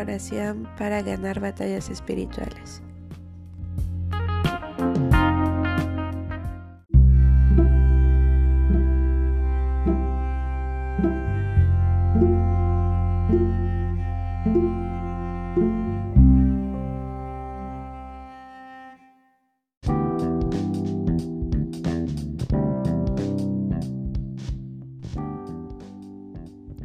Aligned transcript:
Oración 0.00 0.66
para 0.78 1.02
ganar 1.02 1.40
batallas 1.40 1.90
espirituales. 1.90 2.80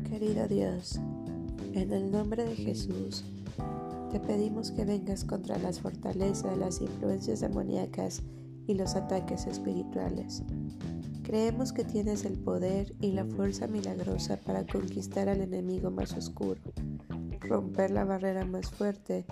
Querido 0.10 0.48
Dios, 0.50 1.00
en 1.76 1.92
el 1.92 2.10
nombre 2.10 2.46
de 2.46 2.56
Jesús, 2.56 3.26
te 4.10 4.20
pedimos 4.22 4.72
que 4.72 4.86
vengas 4.86 5.26
contra 5.26 5.58
las 5.58 5.82
fortalezas, 5.82 6.58
las 6.58 6.82
influencias 6.82 7.42
demoníacas 7.42 8.24
y 8.66 8.76
los 8.76 8.96
ataques 8.96 9.46
espirituales. 9.46 10.44
Creemos 11.24 11.74
que 11.74 11.84
tienes 11.84 12.24
el 12.24 12.40
poder 12.40 12.94
y 13.02 13.12
la 13.12 13.26
fuerza 13.26 13.68
milagrosa 13.68 14.38
para 14.38 14.66
conquistar 14.66 15.28
al 15.28 15.42
enemigo 15.42 15.92
más 15.92 16.14
oscuro, 16.14 16.62
romper 17.42 17.92
la 17.92 18.06
barrera 18.06 18.46
más 18.46 18.70
fuerte 18.72 19.26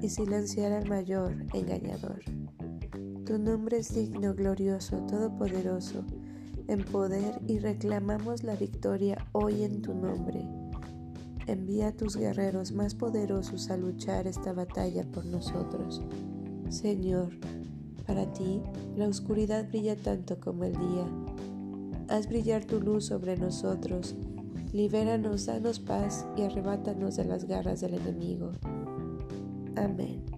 y 0.00 0.08
silenciar 0.08 0.72
al 0.72 0.88
mayor 0.88 1.34
engañador. 1.52 2.20
Tu 3.26 3.38
nombre 3.38 3.78
es 3.78 3.92
digno, 3.92 4.34
glorioso, 4.34 4.98
todopoderoso, 5.06 6.04
en 6.68 6.84
poder 6.84 7.40
y 7.48 7.58
reclamamos 7.58 8.44
la 8.44 8.54
victoria 8.54 9.26
hoy 9.32 9.64
en 9.64 9.82
tu 9.82 9.94
nombre 9.94 10.46
envía 11.48 11.88
a 11.88 11.92
tus 11.92 12.16
guerreros 12.16 12.72
más 12.72 12.94
poderosos 12.94 13.70
a 13.70 13.76
luchar 13.76 14.26
esta 14.26 14.52
batalla 14.52 15.04
por 15.04 15.24
nosotros. 15.24 16.02
Señor, 16.68 17.30
para 18.06 18.32
ti 18.32 18.62
la 18.96 19.08
oscuridad 19.08 19.68
brilla 19.68 19.96
tanto 19.96 20.38
como 20.40 20.64
el 20.64 20.72
día. 20.72 21.06
Haz 22.08 22.28
brillar 22.28 22.64
tu 22.64 22.80
luz 22.80 23.06
sobre 23.06 23.36
nosotros, 23.36 24.14
libéranos, 24.72 25.46
danos 25.46 25.80
paz 25.80 26.26
y 26.36 26.42
arrebátanos 26.42 27.16
de 27.16 27.24
las 27.24 27.44
garras 27.44 27.80
del 27.80 27.94
enemigo. 27.94 28.52
Amén. 29.76 30.37